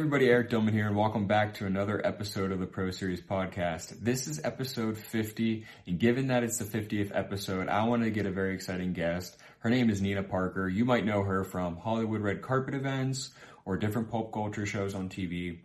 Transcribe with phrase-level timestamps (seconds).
[0.00, 4.00] everybody, Eric Dillman here, and welcome back to another episode of the Pro Series podcast.
[4.00, 8.24] This is episode 50, and given that it's the 50th episode, I wanted to get
[8.24, 9.36] a very exciting guest.
[9.58, 10.70] Her name is Nina Parker.
[10.70, 13.28] You might know her from Hollywood red carpet events
[13.66, 15.58] or different pop culture shows on TV.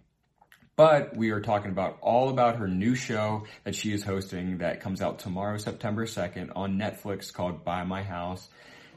[0.76, 4.82] But we are talking about all about her new show that she is hosting that
[4.82, 8.50] comes out tomorrow, September 2nd on Netflix called Buy My House.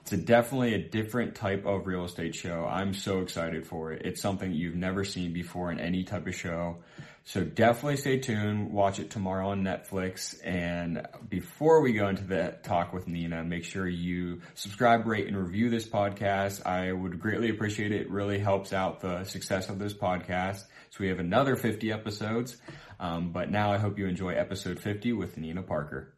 [0.09, 2.65] It's a definitely a different type of real estate show.
[2.65, 4.07] I'm so excited for it.
[4.07, 6.79] It's something you've never seen before in any type of show.
[7.25, 8.73] So definitely stay tuned.
[8.73, 10.35] Watch it tomorrow on Netflix.
[10.43, 15.37] And before we go into the talk with Nina, make sure you subscribe, rate, and
[15.37, 16.65] review this podcast.
[16.65, 18.01] I would greatly appreciate it.
[18.01, 20.61] It really helps out the success of this podcast.
[20.89, 22.57] So we have another 50 episodes.
[22.99, 26.15] Um, but now I hope you enjoy episode 50 with Nina Parker.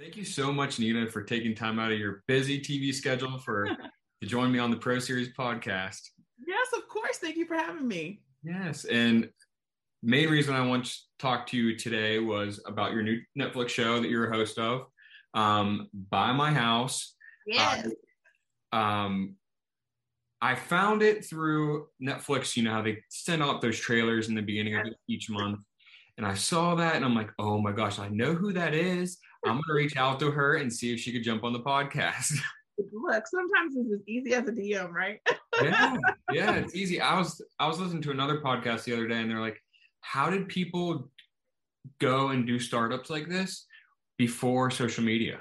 [0.00, 3.66] Thank you so much, Nina, for taking time out of your busy TV schedule for
[4.22, 6.00] to join me on the Pro Series podcast.
[6.46, 7.18] Yes, of course.
[7.18, 8.22] Thank you for having me.
[8.42, 9.28] Yes, and
[10.02, 14.00] main reason I want to talk to you today was about your new Netflix show
[14.00, 14.86] that you're a host of,
[15.34, 17.14] um, Buy My House.
[17.46, 17.86] Yes.
[18.72, 19.34] Uh, um,
[20.40, 22.56] I found it through Netflix.
[22.56, 25.60] You know how they send out those trailers in the beginning of each month,
[26.16, 29.18] and I saw that, and I'm like, oh my gosh, I know who that is.
[29.44, 32.38] I'm gonna reach out to her and see if she could jump on the podcast.
[32.92, 35.20] Look, sometimes it's as easy as a DM, right?
[35.62, 35.96] yeah,
[36.32, 37.00] yeah, it's easy.
[37.00, 39.60] I was I was listening to another podcast the other day, and they're like,
[40.00, 41.10] "How did people
[41.98, 43.66] go and do startups like this
[44.16, 45.40] before social media?"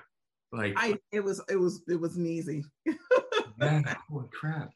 [0.52, 2.64] Like, I it was it was it was easy.
[2.86, 4.72] yeah, holy crap!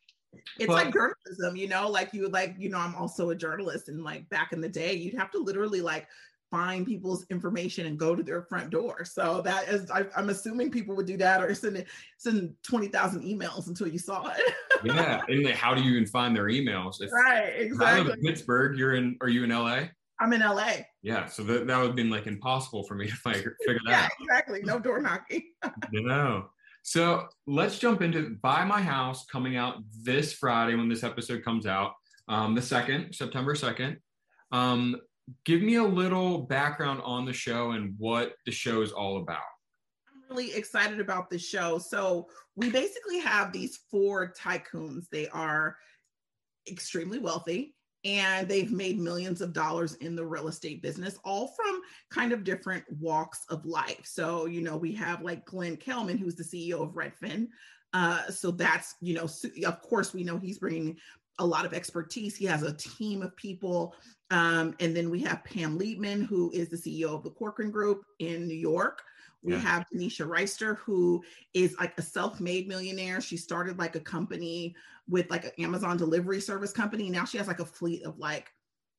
[0.57, 3.89] It's but, like journalism, you know, like you like, you know, I'm also a journalist,
[3.89, 6.07] and like back in the day, you'd have to literally like
[6.53, 9.03] find people's information and go to their front door.
[9.05, 11.87] So that is, I, am assuming people would do that or send it,
[12.19, 14.53] send twenty thousand emails until you saw it.
[14.83, 17.01] yeah, and how do you even find their emails?
[17.01, 17.87] If, right, exactly.
[17.87, 18.77] I live in Pittsburgh.
[18.77, 19.17] You're in.
[19.21, 19.85] Are you in LA?
[20.19, 20.73] I'm in LA.
[21.01, 23.91] Yeah, so that, that would have been like impossible for me to figure, figure that
[23.91, 24.11] yeah, out.
[24.21, 24.61] exactly.
[24.61, 25.41] No door knocking.
[25.91, 26.49] no.
[26.83, 31.65] So let's jump into Buy My House coming out this Friday when this episode comes
[31.65, 31.93] out,
[32.27, 33.97] um, the second, September 2nd.
[34.51, 34.97] Um,
[35.45, 39.41] give me a little background on the show and what the show is all about.
[40.07, 41.77] I'm really excited about the show.
[41.77, 45.09] So, we basically have these four tycoons.
[45.11, 45.75] They are
[46.69, 47.73] extremely wealthy
[48.05, 52.43] and they've made millions of dollars in the real estate business, all from kind of
[52.43, 54.01] different walks of life.
[54.03, 57.47] So, you know, we have like Glenn Kelman, who's the CEO of Redfin.
[57.93, 59.29] Uh, so that's, you know,
[59.65, 60.97] of course, we know he's bringing
[61.39, 62.35] a lot of expertise.
[62.35, 63.95] He has a team of people
[64.33, 68.03] um, and then we have Pam Liebman, who is the CEO of the Corcoran Group
[68.17, 69.03] in New York.
[69.43, 69.59] We yeah.
[69.59, 71.23] have Tanisha Reister, who
[71.53, 73.21] is like a self-made millionaire.
[73.21, 74.75] She started like a company
[75.07, 77.11] with like an Amazon delivery service company.
[77.11, 78.51] Now she has like a fleet of like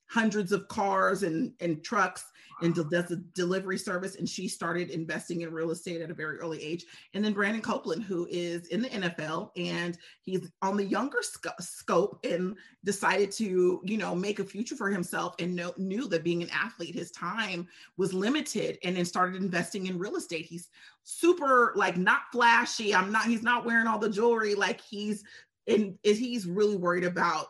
[0.07, 2.25] hundreds of cars and, and trucks
[2.63, 4.17] and does a delivery service.
[4.17, 6.85] And she started investing in real estate at a very early age.
[7.13, 11.61] And then Brandon Copeland, who is in the NFL and he's on the younger sc-
[11.61, 16.25] scope and decided to, you know, make a future for himself and know, knew that
[16.25, 17.67] being an athlete, his time
[17.97, 20.47] was limited and then started investing in real estate.
[20.47, 20.69] He's
[21.03, 22.95] super like not flashy.
[22.95, 24.55] I'm not, he's not wearing all the jewelry.
[24.55, 25.25] Like he's
[25.67, 27.47] and he's really worried about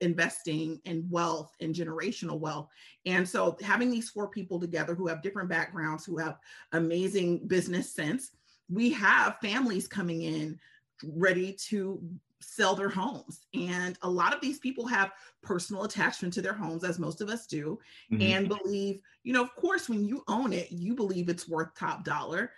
[0.00, 2.68] investing in wealth and generational wealth.
[3.04, 6.38] And so having these four people together who have different backgrounds, who have
[6.72, 8.32] amazing business sense,
[8.68, 10.58] we have families coming in
[11.04, 12.02] ready to
[12.40, 13.46] sell their homes.
[13.54, 15.12] And a lot of these people have
[15.42, 17.78] personal attachment to their homes, as most of us do,
[18.12, 18.22] mm-hmm.
[18.22, 22.04] and believe, you know, of course, when you own it, you believe it's worth top
[22.04, 22.52] dollar.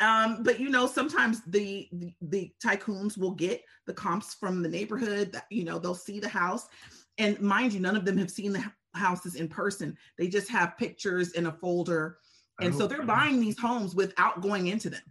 [0.00, 4.68] Um, but you know, sometimes the, the, the tycoons will get the comps from the
[4.68, 5.32] neighborhood.
[5.32, 6.68] That you know, they'll see the house,
[7.18, 9.96] and mind you, none of them have seen the houses in person.
[10.16, 12.18] They just have pictures in a folder,
[12.60, 15.02] and oh, so they're buying these homes without going into them.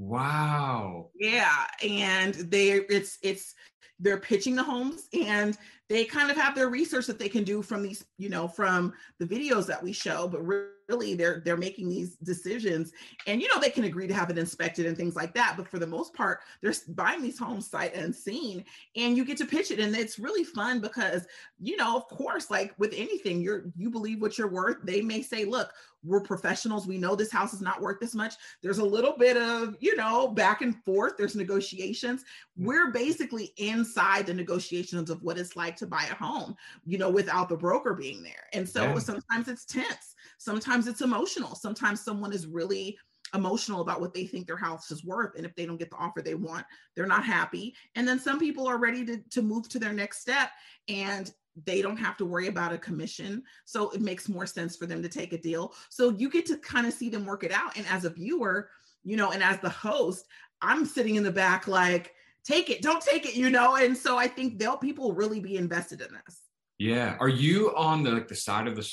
[0.00, 1.10] Wow.
[1.14, 3.54] Yeah, and they it's it's
[3.98, 5.56] they're pitching the homes and
[5.88, 8.92] they kind of have their research that they can do from these, you know, from
[9.18, 12.92] the videos that we show, but really they're they're making these decisions
[13.26, 15.66] and you know they can agree to have it inspected and things like that, but
[15.66, 18.64] for the most part, they're buying these homes sight unseen
[18.96, 21.26] and you get to pitch it and it's really fun because
[21.58, 24.76] you know, of course, like with anything, you're you believe what you're worth.
[24.84, 25.72] They may say, "Look,
[26.04, 26.86] we're professionals.
[26.86, 28.34] We know this house is not worth this much.
[28.62, 31.14] There's a little bit of, you know, back and forth.
[31.16, 32.22] There's negotiations.
[32.58, 32.66] Mm.
[32.66, 37.10] We're basically inside the negotiations of what it's like to buy a home, you know,
[37.10, 38.46] without the broker being there.
[38.52, 38.98] And so yeah.
[38.98, 40.14] sometimes it's tense.
[40.38, 41.54] Sometimes it's emotional.
[41.54, 42.98] Sometimes someone is really
[43.34, 45.96] emotional about what they think their house is worth and if they don't get the
[45.96, 49.68] offer they want they're not happy and then some people are ready to, to move
[49.68, 50.50] to their next step
[50.88, 51.30] and
[51.64, 53.42] they don't have to worry about a commission.
[53.64, 55.74] So it makes more sense for them to take a deal.
[55.88, 57.76] So you get to kind of see them work it out.
[57.76, 58.70] And as a viewer,
[59.04, 60.26] you know, and as the host,
[60.62, 62.14] I'm sitting in the back like,
[62.44, 63.76] take it, don't take it, you know.
[63.76, 66.40] And so I think they'll people really be invested in this.
[66.78, 67.16] Yeah.
[67.20, 68.90] Are you on the like the side of the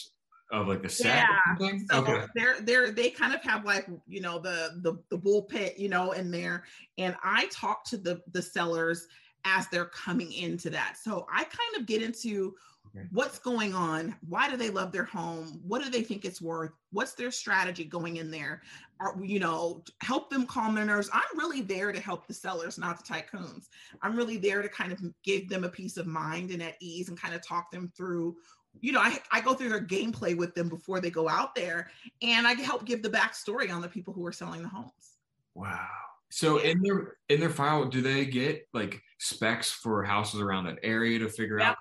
[0.51, 1.25] of like the set?
[1.59, 1.77] Yeah.
[1.91, 2.25] So okay.
[2.35, 5.89] they're they're they kind of have like you know the the the bull pit you
[5.89, 6.65] know in there,
[6.97, 9.07] and I talk to the the sellers
[9.45, 10.97] as they're coming into that.
[11.01, 12.53] So I kind of get into.
[13.11, 14.15] What's going on.
[14.27, 15.61] Why do they love their home?
[15.65, 16.71] What do they think it's worth?
[16.91, 18.61] What's their strategy going in there?
[18.99, 21.09] Are, you know, help them calm their nerves.
[21.13, 23.65] I'm really there to help the sellers, not the tycoons.
[24.01, 27.09] I'm really there to kind of give them a peace of mind and at ease
[27.09, 28.35] and kind of talk them through
[28.81, 31.89] you know, I, I go through their gameplay with them before they go out there
[32.21, 35.17] and I help give the backstory on the people who are selling the homes.
[35.55, 35.87] Wow.
[36.29, 40.79] So in their in their file, do they get like specs for houses around that
[40.83, 41.69] area to figure yeah.
[41.69, 41.77] out?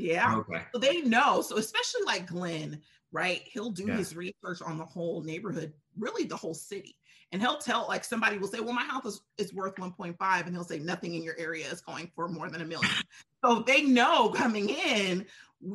[0.00, 0.36] Yeah.
[0.36, 0.62] Okay.
[0.72, 1.42] So they know.
[1.42, 2.80] So especially like Glenn,
[3.12, 3.42] right?
[3.44, 3.96] He'll do yeah.
[3.96, 6.96] his research on the whole neighborhood, really the whole city.
[7.32, 10.54] And he'll tell like somebody will say, Well, my house is, is worth 1.5, and
[10.54, 12.90] he'll say nothing in your area is going for more than a million.
[13.44, 15.26] so they know coming in,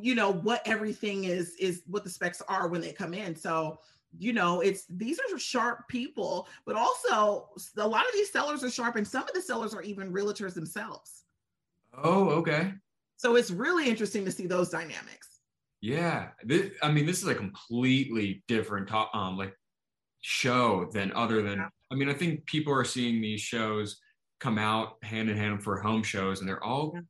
[0.01, 3.35] you know, what everything is is what the specs are when they come in.
[3.35, 3.79] So
[4.17, 8.69] you know it's these are sharp people but also a lot of these sellers are
[8.69, 11.25] sharp and some of the sellers are even realtors themselves
[12.01, 12.73] oh okay
[13.17, 15.39] so it's really interesting to see those dynamics
[15.81, 19.53] yeah this, i mean this is a completely different top, um like
[20.21, 21.67] show than other than yeah.
[21.91, 23.97] i mean i think people are seeing these shows
[24.39, 27.01] come out hand in hand for home shows and they're all yeah.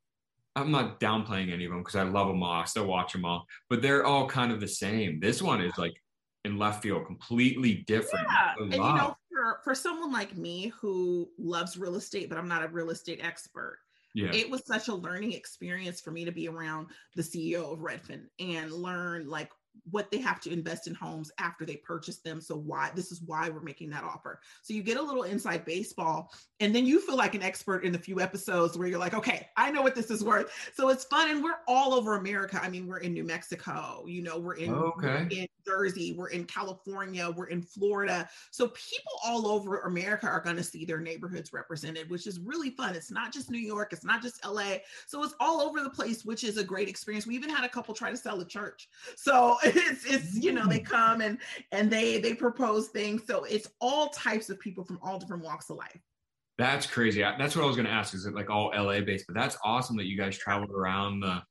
[0.58, 2.62] I'm not downplaying any of them because I love them all.
[2.62, 5.20] I still watch them all, but they're all kind of the same.
[5.20, 6.02] This one is like
[6.46, 8.26] in left field, completely different.
[8.30, 8.54] Yeah.
[8.60, 12.64] And you know, for, for someone like me who loves real estate, but I'm not
[12.64, 13.80] a real estate expert,
[14.16, 14.32] yeah.
[14.32, 18.24] it was such a learning experience for me to be around the CEO of Redfin
[18.40, 19.50] and learn like
[19.92, 22.42] what they have to invest in homes after they purchase them.
[22.42, 24.40] So why this is why we're making that offer.
[24.62, 27.96] So you get a little inside baseball and then you feel like an expert in
[27.96, 30.52] a few episodes where you're like, okay, I know what this is worth.
[30.74, 32.60] So it's fun and we're all over America.
[32.62, 35.08] I mean, we're in New Mexico, you know, we're in, okay.
[35.08, 38.30] we're in Jersey, we're in California, we're in Florida.
[38.52, 42.72] So people all over America are going to see their neighborhoods represented, which is really
[42.72, 42.96] fun.
[42.96, 44.78] It's not just New York, it's not just LA.
[45.08, 47.28] So it's all over the place, which is a great experience.
[47.28, 48.88] We even had a couple try to sell a church.
[49.16, 50.86] So it's it's you know they mm.
[50.86, 51.38] come and
[51.72, 53.24] and they they propose things.
[53.26, 56.00] So it's all types of people from all different walks of life.
[56.58, 57.22] That's crazy.
[57.22, 59.26] That's what i was going to ask is it like all la based?
[59.28, 61.42] But that's awesome that you guys traveled around the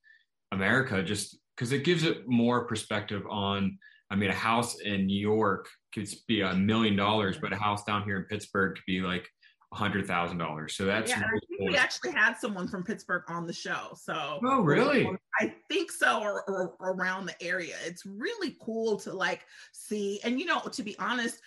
[0.55, 3.76] america just because it gives it more perspective on
[4.11, 7.84] i mean a house in new york could be a million dollars but a house
[7.84, 9.28] down here in pittsburgh could be like
[9.75, 10.75] hundred thousand dollars.
[10.75, 11.19] So that's yeah.
[11.19, 13.88] I think we actually had someone from Pittsburgh on the show.
[13.97, 15.09] So oh really?
[15.41, 17.75] I think so, or, or, around the area.
[17.85, 21.41] It's really cool to like see, and you know, to be honest.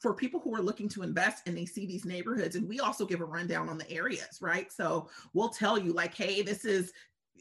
[0.00, 3.04] For people who are looking to invest and they see these neighborhoods, and we also
[3.04, 4.72] give a rundown on the areas, right?
[4.72, 6.94] So we'll tell you, like, hey, this is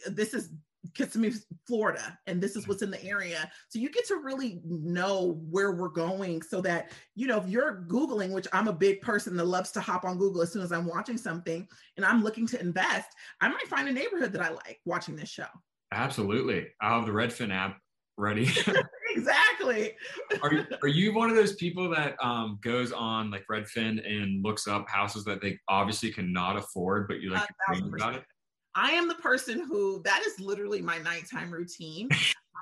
[0.05, 0.49] this is
[0.93, 1.33] Kissimmee,
[1.67, 3.49] Florida, and this is what's in the area.
[3.69, 7.85] So you get to really know where we're going so that, you know, if you're
[7.87, 10.71] Googling, which I'm a big person that loves to hop on Google as soon as
[10.71, 13.09] I'm watching something and I'm looking to invest,
[13.41, 15.47] I might find a neighborhood that I like watching this show.
[15.91, 16.67] Absolutely.
[16.81, 17.77] I'll have the Redfin app
[18.17, 18.49] ready.
[19.15, 19.93] exactly.
[20.41, 24.43] are, you, are you one of those people that um, goes on like Redfin and
[24.43, 28.23] looks up houses that they obviously cannot afford, but you like about it?
[28.75, 32.09] I am the person who that is literally my nighttime routine.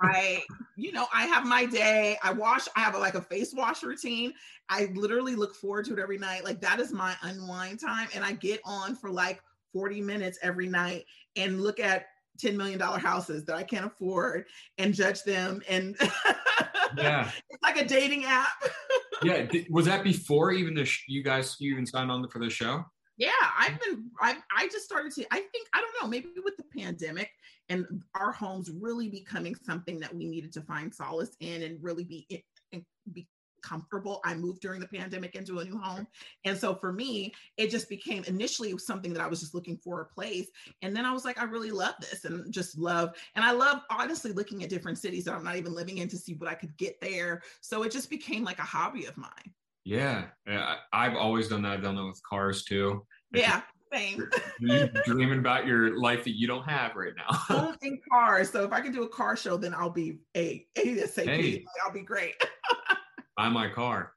[0.01, 0.43] I,
[0.77, 2.17] you know, I have my day.
[2.23, 4.33] I wash, I have a, like a face wash routine.
[4.69, 6.43] I literally look forward to it every night.
[6.43, 8.07] Like that is my unwind time.
[8.13, 9.41] And I get on for like
[9.73, 11.05] 40 minutes every night
[11.35, 12.05] and look at
[12.41, 14.45] $10 million houses that I can't afford
[14.77, 15.61] and judge them.
[15.67, 15.95] And
[16.97, 18.47] yeah, it's like a dating app.
[19.23, 19.47] yeah.
[19.69, 22.85] Was that before even the, sh- you guys, you even signed on for the show?
[23.17, 26.57] Yeah i've been I, I just started to i think i don't know maybe with
[26.57, 27.29] the pandemic
[27.69, 32.03] and our homes really becoming something that we needed to find solace in and really
[32.03, 32.43] be
[33.11, 33.27] be
[33.61, 36.05] comfortable i moved during the pandemic into a new home.
[36.43, 40.01] And so for me it just became initially something that i was just looking for
[40.01, 40.47] a place.
[40.81, 43.79] And then i was like i really love this and just love and i love
[43.89, 46.53] honestly looking at different cities that i'm not even living in to see what i
[46.53, 47.41] could get there.
[47.61, 49.53] So it just became like a hobby of mine
[49.83, 51.73] yeah, yeah, I've always done that.
[51.73, 53.05] I've done that with cars too.
[53.33, 53.61] Yeah,
[53.91, 54.27] same.
[54.59, 57.75] you dreaming about your life that you don't have right now.
[57.81, 58.49] And cars.
[58.49, 61.25] So if I can do a car show, then I'll be a ASAP.
[61.25, 62.35] Hey, I'll be great.
[63.37, 64.13] buy my car.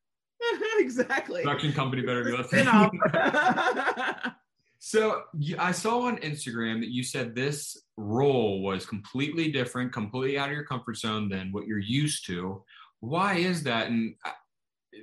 [0.79, 1.43] exactly.
[1.43, 4.35] Production company better do that.
[4.79, 5.23] So
[5.59, 10.55] I saw on Instagram that you said this role was completely different, completely out of
[10.55, 12.63] your comfort zone than what you're used to.
[13.01, 13.89] Why is that?
[13.89, 14.31] And uh,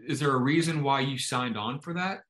[0.07, 2.21] is there a reason why you signed on for that?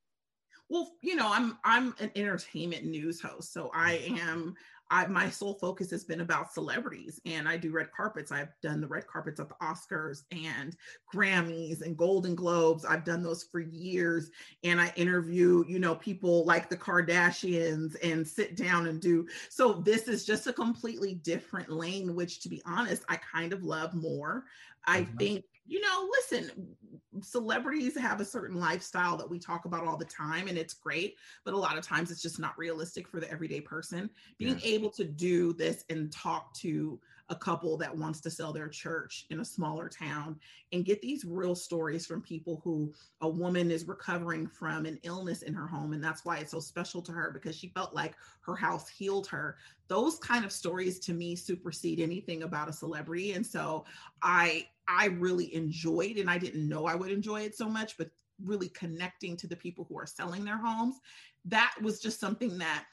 [0.70, 4.56] Well, you know, I'm I'm an entertainment news host, so I am
[4.94, 8.32] I, my sole focus has been about celebrities and I do red carpets.
[8.32, 10.76] I've done the red carpets at the Oscars and
[11.12, 12.86] Grammys and Golden Globes.
[12.86, 14.30] I've done those for years.
[14.64, 19.28] And I interview, you know, people like the Kardashians and sit down and do.
[19.50, 23.64] So this is just a completely different lane, which to be honest, I kind of
[23.64, 24.46] love more.
[24.86, 25.18] I mm-hmm.
[25.18, 26.76] think you know, listen,
[27.22, 31.16] celebrities have a certain lifestyle that we talk about all the time, and it's great,
[31.46, 34.10] but a lot of times it's just not realistic for the everyday person.
[34.38, 34.76] Being yeah.
[34.76, 37.00] able to do this and talk to
[37.34, 40.40] a couple that wants to sell their church in a smaller town
[40.72, 45.42] and get these real stories from people who a woman is recovering from an illness
[45.42, 45.94] in her home.
[45.94, 49.28] And that's why it's so special to her because she felt like her house healed
[49.28, 49.58] her.
[49.88, 53.34] Those kind of stories to me supersede anything about a celebrity.
[53.34, 53.86] And so
[54.22, 58.10] i i really enjoyed and i didn't know i would enjoy it so much but
[58.44, 61.00] really connecting to the people who are selling their homes
[61.46, 62.86] that was just something that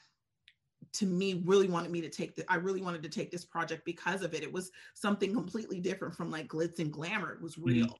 [0.93, 3.85] to me really wanted me to take the I really wanted to take this project
[3.85, 4.43] because of it.
[4.43, 7.33] It was something completely different from like glitz and glamour.
[7.33, 7.67] It was mm-hmm.
[7.67, 7.99] real.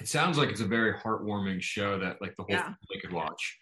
[0.00, 2.64] It sounds like it's a very heartwarming show that like the whole yeah.
[2.64, 3.58] family could watch.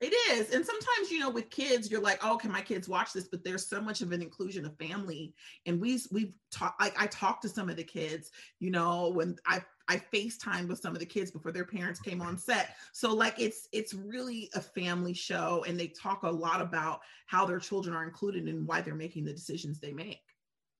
[0.00, 0.54] It is.
[0.54, 3.28] And sometimes, you know, with kids, you're like, oh, can my kids watch this?
[3.28, 5.32] But there's so much of an inclusion of family.
[5.66, 8.30] And we we've talked like I talked to some of the kids,
[8.60, 12.22] you know, when I I FaceTime with some of the kids before their parents came
[12.22, 12.76] on set.
[12.92, 17.44] So like it's it's really a family show and they talk a lot about how
[17.44, 20.22] their children are included and why they're making the decisions they make.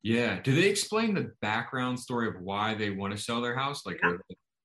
[0.02, 0.40] Yeah.
[0.40, 3.84] Do they explain the background story of why they want to sell their house?
[3.84, 4.16] Like yeah.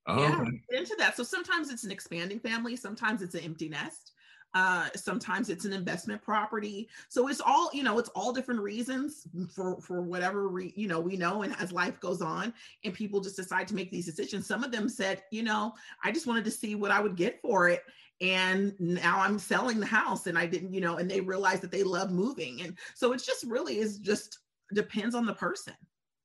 [0.07, 1.15] Oh, yeah, into that.
[1.15, 4.13] So sometimes it's an expanding family, sometimes it's an empty nest
[4.53, 6.87] uh sometimes it's an investment property.
[7.07, 10.99] So it's all you know it's all different reasons for for whatever re, you know
[10.99, 12.53] we know and as life goes on
[12.83, 16.11] and people just decide to make these decisions some of them said you know i
[16.11, 17.83] just wanted to see what i would get for it
[18.21, 21.71] and now i'm selling the house and i didn't you know and they realized that
[21.71, 22.61] they love moving.
[22.61, 24.39] And so it's just really is just
[24.73, 25.73] depends on the person.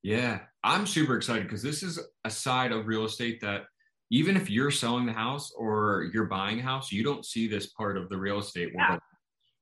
[0.02, 3.64] Yeah i'm super excited because this is a side of real estate that
[4.11, 7.68] even if you're selling the house or you're buying a house, you don't see this
[7.68, 9.00] part of the real estate world.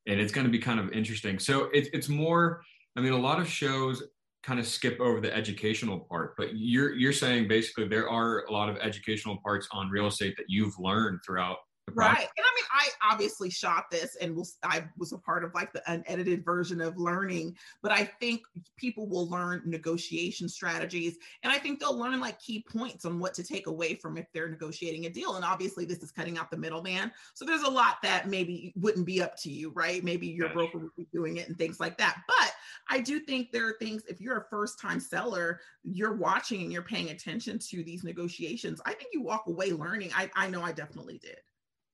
[0.06, 0.12] Yeah.
[0.12, 1.38] And it's going to be kind of interesting.
[1.38, 2.62] So it's it's more,
[2.96, 4.02] I mean, a lot of shows
[4.42, 8.52] kind of skip over the educational part, but you're you're saying basically there are a
[8.52, 11.58] lot of educational parts on real estate that you've learned throughout
[11.94, 12.16] right.
[12.16, 15.72] And i mean i obviously shot this and was i was a part of like
[15.72, 18.42] the unedited version of learning but i think
[18.76, 23.34] people will learn negotiation strategies and i think they'll learn like key points on what
[23.34, 26.50] to take away from if they're negotiating a deal and obviously this is cutting out
[26.50, 30.04] the middleman so there's a lot that maybe wouldn't be up to you right?
[30.04, 32.52] Maybe your broker would be doing it and things like that but
[32.90, 36.72] i do think there are things if you're a first time seller you're watching and
[36.72, 40.10] you're paying attention to these negotiations i think you walk away learning.
[40.14, 41.38] I, I know i definitely did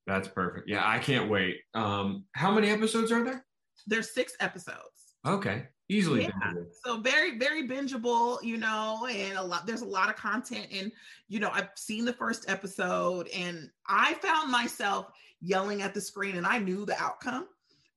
[0.09, 0.69] that's perfect.
[0.69, 1.61] Yeah, I can't wait.
[1.75, 3.45] Um, how many episodes are there?
[3.87, 5.17] There's six episodes.
[5.27, 6.23] Okay, easily.
[6.23, 6.53] Yeah.
[6.85, 9.67] So very, very bingeable, you know, and a lot.
[9.67, 10.91] There's a lot of content, and
[11.29, 15.07] you know, I've seen the first episode, and I found myself
[15.41, 17.47] yelling at the screen, and I knew the outcome.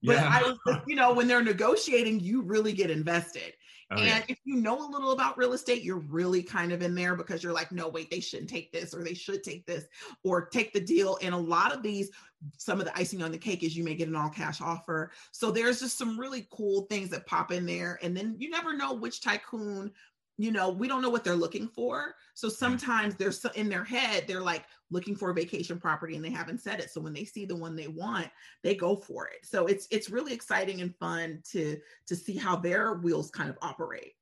[0.04, 0.30] But yeah.
[0.34, 3.54] I was, you know, when they're negotiating, you really get invested.
[3.92, 4.22] Oh, and yeah.
[4.30, 7.44] if you know a little about real estate, you're really kind of in there because
[7.44, 9.86] you're like, no, wait, they shouldn't take this, or they should take this,
[10.24, 11.18] or take the deal.
[11.22, 12.10] And a lot of these,
[12.58, 15.12] some of the icing on the cake is you may get an all cash offer.
[15.32, 18.00] So there's just some really cool things that pop in there.
[18.02, 19.92] And then you never know which tycoon
[20.38, 22.16] you know, we don't know what they're looking for.
[22.34, 22.52] So mm.
[22.52, 26.62] sometimes they're in their head, they're like looking for a vacation property and they haven't
[26.62, 26.92] said it.
[26.92, 28.28] So when they see the one they want,
[28.62, 29.46] they go for it.
[29.46, 33.58] So it's it's really exciting and fun to to see how their wheels kind of
[33.62, 34.14] operate.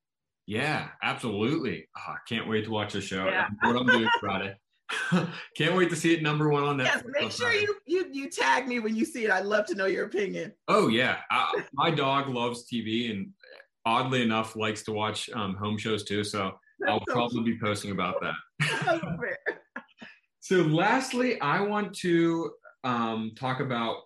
[0.46, 1.88] Yeah, absolutely.
[1.98, 3.26] Oh, I can't wait to watch the show.
[3.26, 3.48] Yeah.
[3.62, 4.56] What I'm doing Friday.
[5.56, 6.86] Can't wait to see it number one on that.
[6.86, 9.30] Yes, make sure you, you you tag me when you see it.
[9.30, 10.52] I'd love to know your opinion.
[10.68, 13.30] Oh yeah, I, my dog loves TV, and
[13.86, 16.24] oddly enough likes to watch um, home shows too.
[16.24, 18.34] So That's I'll so probably be posting about that.
[20.39, 22.51] so, lastly, I want to
[22.84, 23.98] um, talk about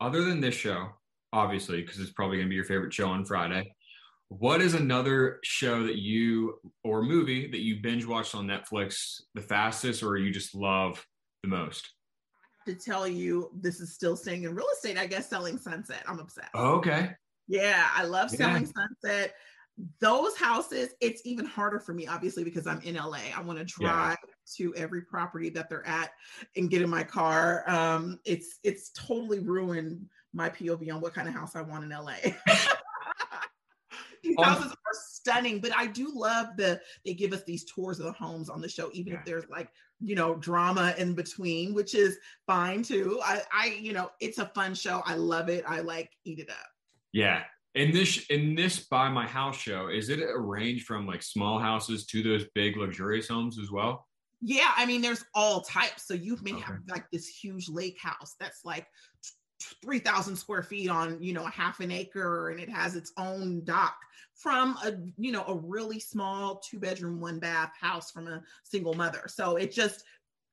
[0.00, 0.88] other than this show,
[1.32, 3.74] obviously, because it's probably going to be your favorite show on Friday.
[4.28, 9.42] What is another show that you or movie that you binge watched on Netflix the
[9.42, 11.04] fastest, or you just love
[11.42, 11.90] the most?
[12.66, 16.02] to tell you this is still staying in real estate, I guess selling sunset.
[16.06, 16.54] I'm obsessed.
[16.54, 17.10] okay.
[17.48, 18.86] Yeah, I love selling yeah.
[19.02, 19.34] sunset.
[20.00, 23.18] Those houses, it's even harder for me, obviously, because I'm in LA.
[23.34, 24.34] I want to drive yeah.
[24.56, 26.10] to every property that they're at
[26.56, 27.68] and get in my car.
[27.68, 31.90] Um, it's it's totally ruined my POV on what kind of house I want in
[31.90, 32.14] LA.
[34.22, 37.98] These um, houses are stunning, but I do love the they give us these tours
[37.98, 39.18] of the homes on the show, even yeah.
[39.18, 39.68] if there's like
[40.00, 43.20] you know drama in between, which is fine too.
[43.24, 45.02] I, I, you know, it's a fun show.
[45.06, 45.64] I love it.
[45.66, 46.66] I like eat it up.
[47.12, 47.42] Yeah,
[47.74, 51.58] in this in this buy my house show, is it a range from like small
[51.58, 54.06] houses to those big luxurious homes as well?
[54.40, 56.06] Yeah, I mean, there's all types.
[56.06, 56.62] So you may okay.
[56.62, 58.86] have like this huge lake house that's like
[59.82, 63.64] 3,000 square feet on, you know, a half an acre and it has its own
[63.64, 63.94] dock
[64.34, 68.94] from a, you know, a really small two bedroom, one bath house from a single
[68.94, 69.22] mother.
[69.28, 70.02] So it just,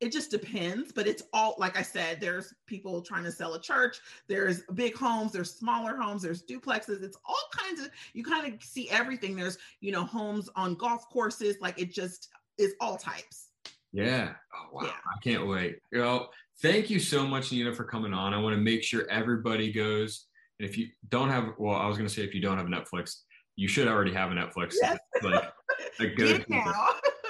[0.01, 3.61] it just depends, but it's all, like I said, there's people trying to sell a
[3.61, 8.51] church, there's big homes, there's smaller homes, there's duplexes, it's all kinds of, you kind
[8.53, 9.35] of see everything.
[9.35, 13.49] There's, you know, homes on golf courses, like it just is all types.
[13.91, 14.33] Yeah.
[14.53, 14.83] Oh, wow.
[14.83, 14.91] Yeah.
[14.91, 15.79] I can't wait.
[15.91, 16.27] You know,
[16.61, 18.33] thank you so much, Nina, for coming on.
[18.33, 20.27] I want to make sure everybody goes.
[20.59, 22.67] And if you don't have, well, I was going to say if you don't have
[22.67, 23.21] Netflix,
[23.55, 24.75] you should already have a Netflix.
[24.81, 24.99] Yes.
[25.21, 25.51] Like
[25.99, 26.45] a good.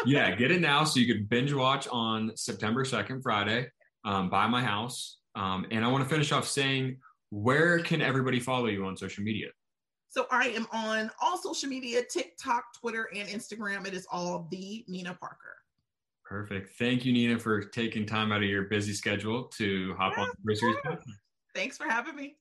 [0.06, 3.68] Yeah, get it now so you could binge watch on September 2nd, Friday,
[4.06, 5.18] um, Buy My House.
[5.36, 6.98] Um, and I want to finish off saying,
[7.30, 9.48] where can everybody follow you on social media?
[10.10, 13.86] So I am on all social media, TikTok, Twitter, and Instagram.
[13.88, 15.58] It is all the Nina Parker.
[16.26, 16.78] Perfect.
[16.78, 20.30] Thank you, Nina, for taking time out of your busy schedule to hop yeah, on
[20.44, 20.98] the
[21.56, 22.38] Thanks for having me.